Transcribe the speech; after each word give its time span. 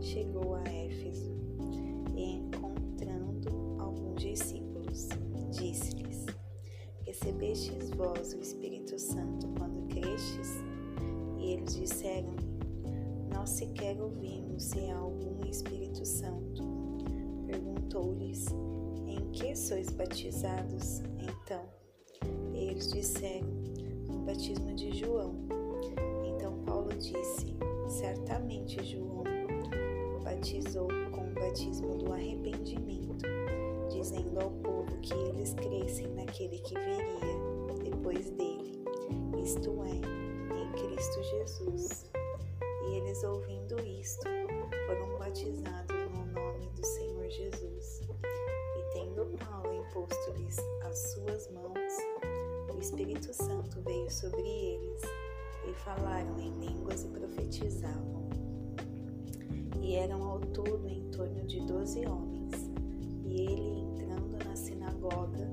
chegou 0.00 0.54
a 0.54 0.62
Éfeso 0.68 1.32
e, 2.16 2.36
encontrando 2.36 3.76
alguns 3.78 4.22
discípulos, 4.22 5.08
disse-lhes: 5.50 6.26
Recebestes 7.06 7.90
vós 7.90 8.34
o 8.34 8.40
Espírito 8.40 8.98
Santo 8.98 9.48
quando 9.56 9.86
crestes? 9.88 10.52
E 11.38 11.52
eles 11.52 11.76
disseram-lhe: 11.76 12.46
Nós 13.32 13.50
sequer 13.50 14.00
ouvimos 14.00 14.62
se 14.62 14.90
há 14.90 14.96
algum 14.96 15.44
Espírito 15.48 16.04
Santo. 16.04 16.62
Perguntou-lhes: 17.46 18.46
Em 19.06 19.30
que 19.32 19.56
sois 19.56 19.90
batizados? 19.90 21.00
Então, 21.18 21.64
eles 22.52 22.92
disseram: 22.92 23.48
No 24.08 24.20
batismo 24.20 24.74
de 24.74 24.92
João. 24.96 25.34
Então 26.26 26.62
Paulo 26.64 26.90
disse: 26.96 27.56
Certamente 27.88 28.84
João 28.84 29.24
batizou 30.22 30.88
com 31.10 31.30
o 31.30 31.34
batismo 31.34 31.96
do 31.96 32.12
arrependimento, 32.12 33.26
dizendo 33.88 34.38
ao 34.40 34.50
povo 34.50 34.94
que 35.00 35.14
eles 35.14 35.54
crescem 35.54 36.06
naquele 36.08 36.58
que 36.58 36.74
viria 36.74 37.82
depois 37.82 38.30
dele, 38.30 38.84
isto 39.42 39.70
é, 39.84 40.58
em 40.58 40.72
Cristo 40.72 41.22
Jesus. 41.22 42.10
E 42.88 42.94
eles, 42.96 43.24
ouvindo 43.24 43.80
isto, 43.80 44.28
foram 44.86 45.18
batizados 45.18 45.96
no 46.12 46.26
nome 46.26 46.68
do 46.68 46.86
Senhor 46.86 47.28
Jesus. 47.30 48.02
E 48.76 48.92
tendo 48.92 49.26
Paulo 49.38 49.72
imposto-lhes 49.72 50.58
as 50.84 50.98
suas 51.12 51.50
mãos, 51.52 51.92
o 52.74 52.78
Espírito 52.78 53.32
Santo 53.32 53.80
veio 53.80 54.10
sobre 54.10 54.42
eles, 54.42 55.02
e 55.68 55.74
falaram 55.74 56.38
em 56.38 56.50
línguas 56.58 57.04
e 57.04 57.08
profetizavam. 57.08 58.28
E 59.82 59.94
eram 59.94 60.22
ao 60.22 60.40
todo 60.40 60.88
em 60.88 61.10
torno 61.10 61.44
de 61.46 61.60
doze 61.66 62.06
homens. 62.06 62.70
E 63.24 63.42
ele, 63.42 63.80
entrando 63.80 64.44
na 64.44 64.56
sinagoga, 64.56 65.48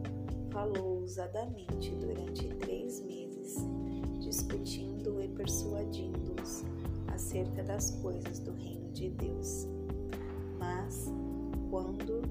falou 0.52 1.02
ousadamente 1.02 1.92
durante 1.96 2.48
três 2.56 3.02
meses, 3.02 3.58
discutindo 4.20 5.22
e 5.22 5.28
persuadindo-os 5.28 6.64
acerca 7.08 7.64
das 7.64 7.92
coisas 8.02 8.40
do 8.40 8.54
reino 8.54 8.92
de 8.92 9.10
Deus. 9.10 9.68
Mas, 10.58 11.12
quando 11.70 12.22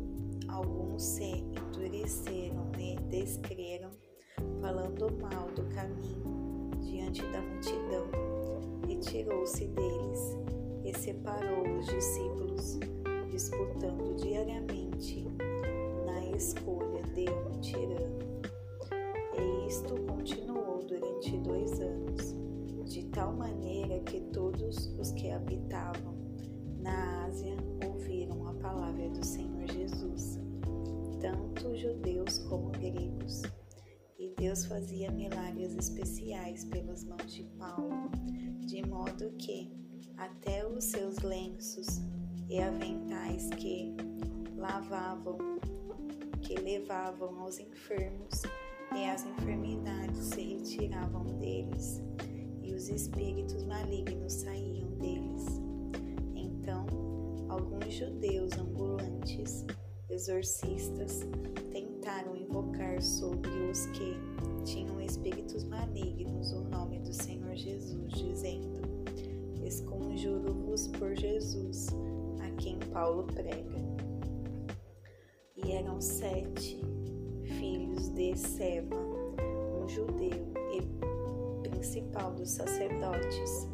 alguns 0.48 1.02
se 1.02 1.24
endureceram 1.24 2.70
e 2.78 2.96
descreram, 3.10 3.90
falando 4.60 5.10
mal 5.20 5.48
do 5.54 5.62
caminho 5.74 6.33
diante 6.84 7.22
da 7.32 7.40
multidão, 7.40 8.06
retirou-se 8.86 9.66
deles 9.66 10.36
e 10.84 10.96
separou 10.96 11.78
os 11.78 11.86
discípulos, 11.86 12.78
disputando 13.30 14.16
diariamente 14.16 15.26
na 16.04 16.24
escolha 16.36 17.02
de 17.14 17.28
um 17.30 17.60
tirano. 17.60 18.18
E 19.36 19.68
isto 19.68 19.94
continuou 20.06 20.84
durante 20.86 21.36
dois 21.38 21.80
anos, 21.80 22.36
de 22.84 23.04
tal 23.06 23.32
maneira 23.32 23.98
que 24.00 24.20
todos 24.32 24.94
os 24.98 25.10
que 25.12 25.30
habitavam 25.30 26.14
na 26.80 27.24
Ásia 27.24 27.56
ouviram 27.84 28.46
a 28.46 28.52
palavra 28.54 29.08
do 29.08 29.24
Senhor 29.24 29.66
Jesus, 29.72 30.38
tanto 31.20 31.74
judeus 31.74 32.38
como 32.40 32.70
gregos. 32.70 33.42
Deus 34.44 34.66
fazia 34.66 35.10
milagres 35.10 35.74
especiais 35.74 36.66
pelas 36.66 37.02
mãos 37.02 37.32
de 37.32 37.44
Paulo, 37.58 38.10
de 38.66 38.86
modo 38.86 39.30
que 39.38 39.72
até 40.18 40.68
os 40.68 40.84
seus 40.84 41.16
lenços 41.20 41.86
e 42.50 42.60
aventais 42.60 43.48
que 43.56 43.96
lavavam, 44.54 45.38
que 46.42 46.56
levavam 46.56 47.40
aos 47.40 47.58
enfermos 47.58 48.42
e 48.94 49.06
as 49.06 49.24
enfermidades 49.24 50.26
se 50.26 50.42
retiravam 50.42 51.24
deles, 51.38 52.02
e 52.62 52.74
os 52.74 52.90
espíritos 52.90 53.64
malignos 53.64 54.30
saíam 54.34 54.90
deles. 54.98 55.46
Então, 56.34 56.84
alguns 57.48 57.94
judeus 57.94 58.52
ambulantes, 58.58 59.64
exorcistas, 60.14 61.26
tentaram 61.72 62.36
invocar 62.36 63.02
sobre 63.02 63.50
os 63.70 63.86
que 63.86 64.16
tinham 64.64 65.00
espíritos 65.00 65.64
malignos 65.64 66.52
o 66.52 66.60
nome 66.60 67.00
do 67.00 67.12
Senhor 67.12 67.54
Jesus, 67.56 68.12
dizendo: 68.12 68.80
Esconjuro-vos 69.64 70.86
por 70.86 71.14
Jesus, 71.16 71.88
a 72.40 72.50
quem 72.62 72.78
Paulo 72.92 73.24
prega. 73.24 73.74
E 75.56 75.72
eram 75.72 76.00
sete 76.00 76.80
filhos 77.58 78.08
de 78.10 78.36
Seva, 78.36 78.96
um 78.96 79.88
judeu 79.88 80.52
e 80.72 81.68
principal 81.68 82.32
dos 82.32 82.50
sacerdotes, 82.50 83.68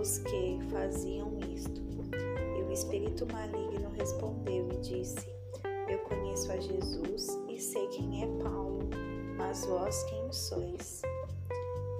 os 0.00 0.18
que 0.18 0.58
faziam 0.70 1.38
isto. 1.54 1.80
E 2.58 2.62
o 2.62 2.72
espírito 2.72 3.26
maligno 3.32 3.90
respondeu 3.90 4.68
e 4.72 4.76
disse: 4.78 5.41
Eu 5.92 5.98
conheço 5.98 6.50
a 6.50 6.58
Jesus 6.58 7.38
e 7.50 7.60
sei 7.60 7.86
quem 7.88 8.22
é 8.22 8.42
Paulo, 8.42 8.88
mas 9.36 9.66
vós 9.66 10.02
quem 10.04 10.32
sois? 10.32 11.02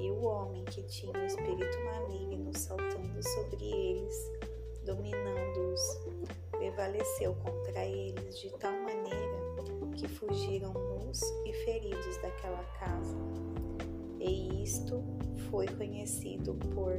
E 0.00 0.10
o 0.10 0.22
homem 0.22 0.64
que 0.64 0.82
tinha 0.84 1.12
o 1.12 1.26
espírito 1.26 1.78
maligno 1.84 2.56
saltando 2.56 3.22
sobre 3.22 3.62
eles, 3.62 4.32
dominando-os, 4.86 6.00
prevaleceu 6.52 7.34
contra 7.34 7.84
eles 7.84 8.38
de 8.38 8.48
tal 8.58 8.72
maneira 8.72 9.92
que 9.94 10.08
fugiram 10.08 10.72
nus 10.72 11.20
e 11.44 11.52
feridos 11.62 12.16
daquela 12.22 12.64
casa. 12.80 13.18
E 14.18 14.62
isto 14.62 15.04
foi 15.50 15.66
conhecido 15.68 16.54
por 16.74 16.94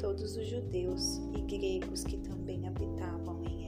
todos 0.00 0.34
os 0.34 0.46
judeus 0.46 1.18
e 1.36 1.42
gregos 1.42 2.04
que 2.04 2.16
também 2.16 2.66
habitavam 2.66 3.44
em. 3.44 3.61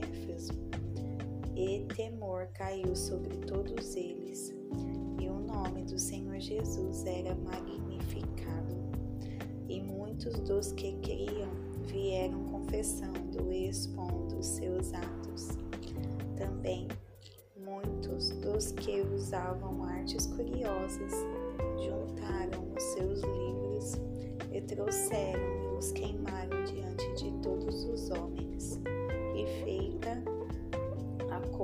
E 1.55 1.85
temor 1.95 2.47
caiu 2.53 2.93
sobre 2.95 3.37
todos 3.37 3.95
eles, 3.95 4.53
e 5.21 5.29
o 5.29 5.39
nome 5.39 5.83
do 5.83 5.97
Senhor 5.97 6.37
Jesus 6.37 7.05
era 7.05 7.33
magnificado. 7.33 8.75
E 9.69 9.81
muitos 9.81 10.37
dos 10.41 10.73
que 10.73 10.93
criam 10.97 11.49
vieram 11.87 12.43
confessando 12.45 13.51
e 13.53 13.69
expondo 13.69 14.43
seus 14.43 14.93
atos. 14.93 15.47
Também 16.35 16.89
muitos 17.55 18.31
dos 18.41 18.73
que 18.73 19.01
usavam 19.01 19.83
artes 19.83 20.25
curiosas 20.27 21.13
juntaram 21.77 22.73
os 22.75 22.83
seus 22.83 23.21
livros 23.21 23.93
e 24.51 24.61
trouxeram 24.61 25.55
e 25.77 25.83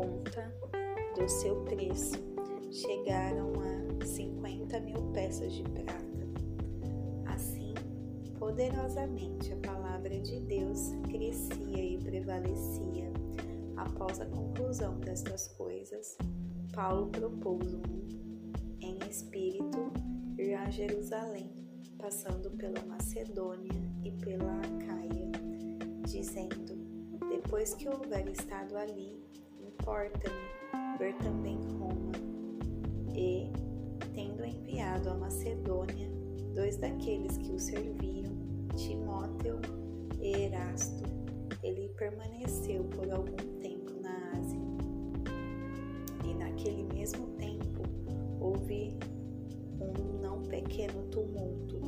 conta 0.02 0.52
do 1.16 1.30
seu 1.30 1.64
preço, 1.64 2.16
chegaram 2.72 3.52
a 3.62 4.06
cinquenta 4.06 4.80
mil 4.80 5.00
peças 5.14 5.54
de 5.54 5.64
prata. 5.64 6.02
Assim, 7.28 7.74
poderosamente 8.40 9.54
a 9.54 9.58
palavra 9.58 10.20
de 10.20 10.40
Deus 10.40 10.92
crescia 11.04 11.84
e 11.84 12.00
prevalecia. 12.00 13.12
Após 13.78 14.20
a 14.20 14.26
conclusão 14.26 15.00
destas 15.00 15.50
coisas, 15.50 16.18
Paulo 16.74 17.08
propôs 17.08 17.74
um, 17.74 17.82
em 18.80 18.98
espírito 19.08 19.92
ir 20.38 20.56
a 20.56 20.70
Jerusalém, 20.70 21.52
passando 22.00 22.50
pela 22.52 22.84
Macedônia 22.86 23.80
e 24.04 24.12
pela 24.12 24.60
Acaia, 24.62 25.32
dizendo: 26.06 26.76
Depois 27.30 27.76
que 27.76 27.88
houver 27.88 28.28
estado 28.30 28.76
ali, 28.78 29.22
importa-me 29.82 30.98
ver 31.00 31.16
também 31.16 31.58
Roma. 31.80 32.12
E, 33.16 33.52
tendo 34.14 34.46
enviado 34.46 35.10
a 35.10 35.16
Macedônia 35.16 36.08
dois 36.54 36.78
daqueles 36.78 37.38
que 37.38 37.52
o 37.52 37.60
serviam, 37.60 38.32
Timóteo 38.76 39.60
e 40.20 40.44
Erasto, 40.44 41.04
ele 41.64 41.90
permaneceu 41.98 42.84
por 42.84 43.12
algum 43.12 43.36
tempo 43.60 43.92
na 44.02 44.32
Ásia. 44.38 44.60
E 46.26 46.34
naquele 46.36 46.84
mesmo 46.94 47.28
tempo 47.38 47.82
houve 48.40 48.96
um 49.80 50.22
não 50.22 50.44
pequeno 50.44 51.04
tumulto 51.10 51.82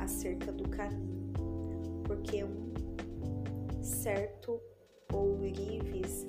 acerca 0.00 0.50
do 0.50 0.68
caminho, 0.68 1.32
porque 2.04 2.42
um 2.42 2.72
certo 3.82 4.60
ourives 5.12 6.26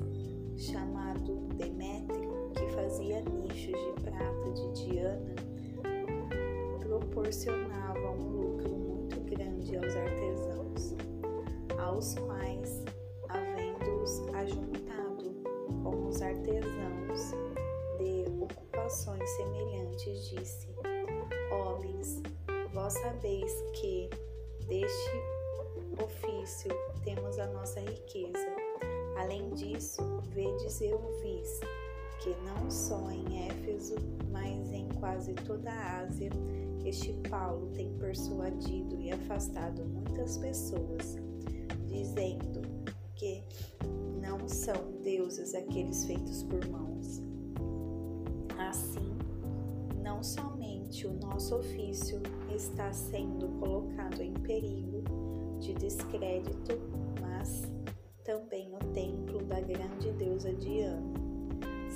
chamado 0.58 1.48
Demétrio, 1.56 2.52
que 2.56 2.68
fazia 2.74 3.22
nichos 3.22 3.80
de 3.80 4.02
prata 4.02 4.52
de 4.52 4.86
Diana, 4.86 5.36
proporcionava 6.80 8.12
um 8.12 8.30
lucro 8.30 8.70
muito 8.70 9.20
grande 9.22 9.76
aos 9.78 9.96
artesãos, 9.96 10.96
aos 11.78 12.16
quais 12.16 12.84
ajuntado 14.38 15.36
com 15.84 16.08
os 16.08 16.22
artesãos 16.22 17.32
de 17.98 18.26
ocupações 18.40 19.30
semelhantes, 19.32 20.30
disse: 20.30 20.68
Homens, 21.52 22.22
vós 22.74 22.94
sabeis 22.94 23.52
que 23.74 24.10
deste 24.68 25.12
ofício 26.02 26.72
temos 27.04 27.40
a 27.40 27.48
nossa 27.48 27.80
riqueza. 27.80 28.57
Além 29.20 29.50
disso, 29.54 30.02
vedes 30.34 30.80
e 30.82 30.94
ouvis 30.94 31.60
que 32.20 32.36
não 32.46 32.70
só 32.70 33.10
em 33.12 33.48
Éfeso, 33.48 33.96
mas 34.32 34.72
em 34.72 34.88
quase 35.00 35.34
toda 35.34 35.72
a 35.72 36.00
Ásia, 36.00 36.30
este 36.86 37.14
Paulo 37.30 37.68
tem 37.74 37.94
persuadido 37.98 39.00
e 39.00 39.12
afastado 39.12 39.86
muitas 39.86 40.38
pessoas, 40.38 41.18
dizendo 41.88 42.62
que 43.16 43.44
não 44.22 44.48
são 44.48 45.02
deuses 45.02 45.54
aqueles 45.54 46.06
feitos 46.06 46.44
por 46.44 46.66
mãos. 46.70 47.22
Assim, 48.58 49.18
não 50.02 50.24
somente 50.24 51.06
o 51.06 51.14
nosso 51.14 51.56
ofício 51.56 52.22
está 52.56 52.92
sendo 52.94 53.48
colocado 53.60 54.22
em 54.22 54.34
perigo 54.34 55.04
de 55.60 55.74
descrédito, 55.74 56.80
mas 57.22 57.64
também 58.24 58.57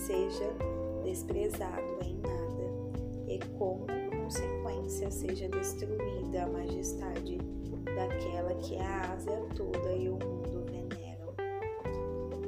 seja 0.06 0.50
desprezado 1.04 2.00
em 2.04 2.16
nada, 2.16 2.72
e 3.28 3.40
como 3.58 3.86
consequência 4.10 5.12
seja 5.12 5.48
destruída 5.50 6.44
a 6.44 6.48
majestade 6.48 7.38
daquela 7.96 8.56
que 8.56 8.78
a 8.78 9.14
Ásia 9.14 9.46
toda 9.56 9.94
e 9.94 10.10
o 10.10 10.14
mundo 10.14 10.66
veneram. 10.66 11.34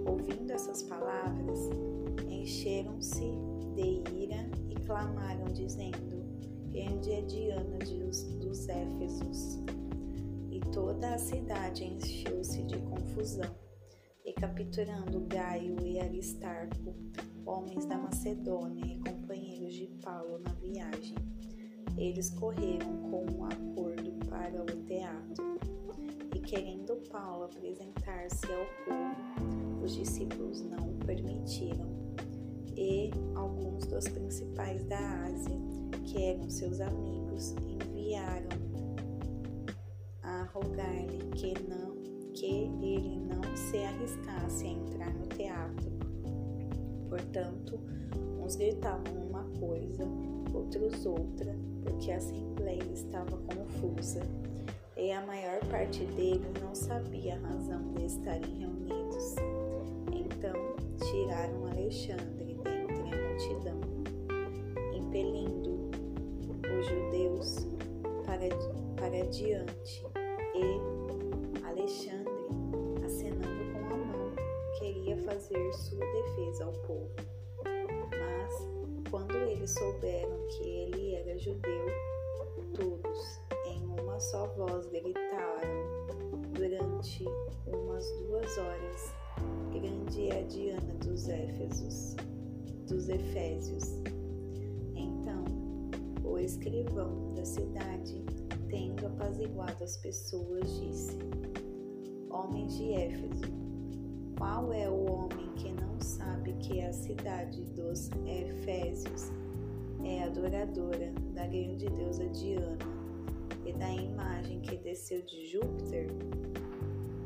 Ouvindo 0.06 0.52
essas 0.52 0.84
palavras, 0.84 1.70
encheram-se 2.28 3.32
de 3.76 4.02
ira 4.16 4.50
e 4.70 4.76
clamaram, 4.86 5.46
dizendo: 5.54 6.24
Grande 6.72 7.12
é 7.12 7.22
Diana 7.22 7.78
dos 8.40 8.68
Éfesos. 8.68 9.60
E 10.50 10.60
toda 10.72 11.16
a 11.16 11.18
cidade 11.18 11.84
encheu-se 11.84 12.64
de 12.64 12.78
confusão. 12.80 13.56
E 14.26 14.32
capturando 14.34 15.20
Gaio 15.28 15.76
e 15.82 16.00
Aristarco, 16.00 16.96
homens 17.46 17.86
da 17.86 17.98
Macedônia 17.98 18.86
e 18.86 19.00
companheiros 19.00 19.74
de 19.74 19.88
Paulo 20.04 20.40
na 20.40 20.54
viagem, 20.54 21.16
eles 21.98 22.30
correram 22.32 22.98
com 23.10 23.26
um 23.32 23.46
acordo 23.46 24.12
para 24.28 24.62
o 24.62 24.84
teatro. 24.86 25.60
E 26.36 26.40
querendo 26.40 26.96
Paulo 27.10 27.46
apresentar-se 27.46 28.46
ao 28.46 28.66
povo, 28.86 29.84
os 29.84 29.94
discípulos 29.94 30.62
não 30.62 30.90
o 30.90 31.06
permitiram. 31.06 31.88
E 32.76 33.12
alguns 33.36 33.86
dos 33.86 34.08
principais 34.08 34.84
da 34.86 34.98
Ásia, 35.26 35.56
que 36.06 36.24
eram 36.24 36.50
seus 36.50 36.82
amigos, 36.82 37.56
enviaram 37.68 38.50
a 40.24 40.44
rogar-lhe 40.54 41.30
que 41.36 41.54
não 41.70 41.94
que 42.34 42.46
ele 42.46 43.20
não 43.20 43.42
se 43.56 43.78
arriscasse 43.78 44.66
a 44.66 44.70
entrar 44.70 45.14
no 45.14 45.28
teatro. 45.28 46.03
Portanto, 47.14 47.80
uns 48.44 48.56
gritavam 48.56 49.14
uma 49.30 49.44
coisa, 49.60 50.04
outros 50.52 51.06
outra, 51.06 51.56
porque 51.84 52.12
a 52.12 52.18
assembleia 52.18 52.84
estava 52.92 53.38
confusa 53.38 54.22
e 54.98 55.12
a 55.12 55.24
maior 55.24 55.60
parte 55.70 56.04
deles 56.06 56.42
não 56.60 56.74
sabia 56.74 57.36
a 57.36 57.48
razão 57.48 57.94
de 57.94 58.06
estarem 58.08 58.58
reunidos. 58.58 59.36
Então 60.12 60.56
tiraram 61.06 61.68
Alexandre 61.68 62.58
dentre 62.64 63.14
a 63.14 63.30
multidão, 63.30 63.80
impelindo 64.96 65.92
os 66.80 66.88
judeus 66.88 67.68
para, 68.26 68.50
para 68.96 69.24
diante, 69.30 70.04
e 70.56 70.93
queria 75.04 75.18
fazer 75.18 75.74
sua 75.74 76.06
defesa 76.06 76.64
ao 76.64 76.72
povo. 76.72 77.12
Mas, 77.66 79.10
quando 79.12 79.36
eles 79.36 79.72
souberam 79.72 80.48
que 80.48 80.64
ele 80.64 81.16
era 81.16 81.38
judeu, 81.38 81.88
todos, 82.74 83.40
em 83.66 83.86
uma 84.00 84.18
só 84.20 84.48
voz, 84.56 84.88
gritaram 84.88 86.08
durante 86.54 87.26
umas 87.68 88.10
duas 88.20 88.58
horas: 88.58 89.14
Grande 89.74 90.30
é 90.30 90.40
a 90.40 90.44
Diana 90.44 90.94
dos 91.06 91.28
Éfesos, 91.28 92.16
dos 92.88 93.10
Efésios. 93.10 93.84
Então, 94.96 95.44
o 96.24 96.40
escrivão 96.40 97.34
da 97.34 97.44
cidade, 97.44 98.24
tendo 98.70 99.06
apaziguado 99.08 99.84
as 99.84 99.98
pessoas, 99.98 100.80
disse: 100.80 101.18
Homens 102.30 102.78
de 102.78 102.94
Éfeso, 102.94 103.63
qual 104.38 104.72
é 104.74 104.90
o 104.90 105.12
homem 105.12 105.50
que 105.56 105.72
não 105.72 106.00
sabe 106.00 106.54
que 106.54 106.82
a 106.82 106.92
cidade 106.92 107.62
dos 107.76 108.10
Efésios 108.26 109.32
é 110.04 110.24
adoradora 110.24 111.12
da 111.34 111.48
grande 111.48 111.88
deusa 111.90 112.28
Diana 112.30 112.78
e 113.66 113.74
da 113.74 113.90
imagem 113.90 114.60
que 114.62 114.78
desceu 114.78 115.22
de 115.22 115.46
Júpiter? 115.52 116.08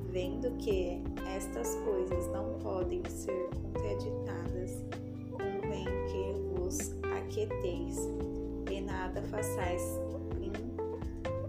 Vendo 0.09 0.51
que 0.57 1.01
estas 1.35 1.75
coisas 1.77 2.27
não 2.27 2.57
podem 2.59 3.03
ser 3.09 3.49
contraditadas, 3.49 4.83
convém 5.31 5.85
que 6.07 6.59
vos 6.59 6.91
aquieteis 7.17 7.97
e 8.71 8.81
nada 8.81 9.21
façais 9.23 9.99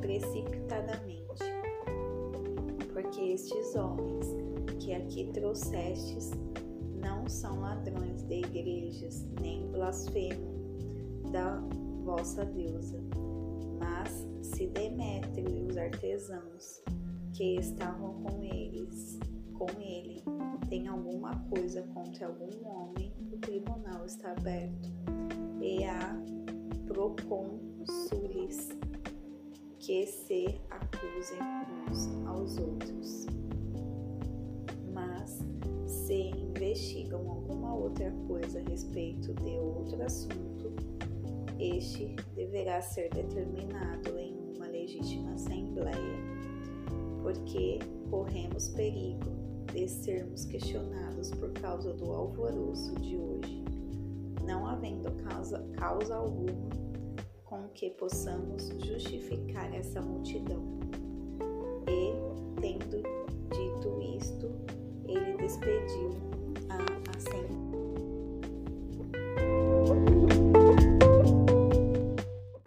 precipitadamente. 0.01 1.19
Porque 2.93 3.21
estes 3.21 3.75
homens 3.77 4.27
que 4.79 4.95
aqui 4.95 5.31
trouxestes 5.33 6.31
não 7.01 7.29
são 7.29 7.61
ladrões 7.61 8.23
de 8.23 8.41
igrejas, 8.41 9.27
nem 9.41 9.67
blasfemam 9.71 10.59
da 11.31 11.61
vossa 12.05 12.45
deusa, 12.45 12.99
mas 13.79 14.27
se 14.43 14.67
Demétrio 14.69 15.49
e 15.49 15.71
os 15.71 15.77
artesãos 15.77 16.83
que 17.35 17.57
estavam 17.57 18.15
com 18.23 18.43
eles, 18.43 19.19
com 19.55 19.69
ele, 19.81 20.23
têm 20.69 20.89
alguma 20.89 21.35
coisa 21.51 21.83
contra 21.95 22.27
algum 22.27 22.67
homem, 22.67 23.13
o 23.33 23.39
tribunal 23.39 24.05
está 24.07 24.33
aberto 24.33 24.89
e 25.61 25.85
há 25.85 26.17
procônsules 26.87 28.69
que 29.79 30.07
se 30.07 30.61
acusem 30.71 31.39
uns 31.89 32.27
aos 32.27 32.59
outros. 32.59 33.27
Mas 35.29 35.45
se 35.87 36.31
investigam 36.31 37.29
alguma 37.31 37.75
outra 37.75 38.11
coisa 38.27 38.61
a 38.61 38.71
respeito 38.71 39.35
de 39.35 39.59
outro 39.59 40.03
assunto, 40.03 40.73
este 41.59 42.15
deverá 42.35 42.81
ser 42.81 43.11
determinado 43.11 44.19
em 44.19 44.35
uma 44.57 44.67
legítima 44.67 45.33
assembleia, 45.33 46.19
porque 47.23 47.79
corremos 48.11 48.69
perigo 48.69 49.31
de 49.73 49.89
sermos 49.89 50.45
questionados 50.47 51.31
por 51.33 51.53
causa 51.53 51.93
do 51.93 52.11
alvoroço 52.11 52.95
de 53.01 53.17
hoje, 53.17 53.65
não 54.47 54.67
havendo 54.67 55.11
causa, 55.25 55.63
causa 55.75 56.15
alguma 56.15 56.69
com 57.45 57.69
que 57.75 57.91
possamos 57.91 58.69
justificar 58.85 59.75
essa 59.75 60.01
multidão. 60.01 60.79